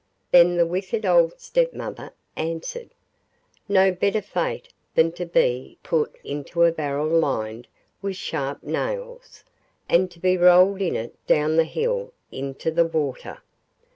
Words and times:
Then 0.31 0.57
the 0.57 0.65
wicked 0.65 1.05
old 1.05 1.39
stepmother 1.39 2.11
answered: 2.35 2.89
'No 3.69 3.91
better 3.91 4.23
fate 4.23 4.73
than 4.95 5.11
to 5.11 5.27
be 5.27 5.77
put 5.83 6.15
into 6.23 6.63
a 6.63 6.71
barrel 6.71 7.05
lined 7.07 7.67
with 8.01 8.15
sharp 8.15 8.63
nails, 8.63 9.43
and 9.87 10.09
to 10.09 10.19
be 10.19 10.37
rolled 10.37 10.81
in 10.81 10.95
it 10.95 11.13
down 11.27 11.55
the 11.55 11.65
hill 11.65 12.13
into 12.31 12.71
the 12.71 12.85
water. 12.85 13.43